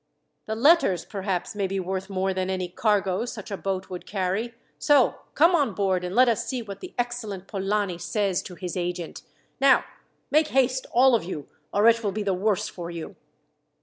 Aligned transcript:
"The 0.47 0.55
letters, 0.55 1.05
perhaps, 1.05 1.53
may 1.53 1.67
be 1.67 1.79
worth 1.79 2.09
more 2.09 2.33
than 2.33 2.49
any 2.49 2.67
cargo 2.67 3.23
such 3.25 3.51
a 3.51 3.55
boat 3.55 3.91
would 3.91 4.07
carry. 4.07 4.55
So 4.79 5.19
come 5.35 5.53
on 5.53 5.75
board, 5.75 6.03
and 6.03 6.15
let 6.15 6.27
us 6.27 6.47
see 6.47 6.63
what 6.63 6.79
the 6.79 6.95
excellent 6.97 7.45
Polani 7.47 7.99
says 7.99 8.41
to 8.41 8.55
his 8.55 8.75
agent. 8.75 9.21
Now, 9.59 9.85
make 10.31 10.47
haste 10.47 10.87
all 10.91 11.13
of 11.13 11.23
you, 11.23 11.49
or 11.71 11.87
it 11.87 12.03
will 12.03 12.11
be 12.11 12.23
the 12.23 12.33
worse 12.33 12.67
for 12.67 12.89
you." 12.89 13.15